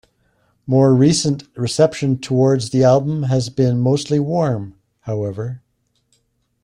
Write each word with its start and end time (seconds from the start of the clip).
More 0.65 0.95
recent 0.95 1.43
reception 1.55 2.17
towards 2.17 2.71
the 2.71 2.83
album 2.83 3.21
has 3.29 3.49
been 3.49 3.79
mostly 3.79 4.17
warm, 4.19 4.73
however. 5.01 5.61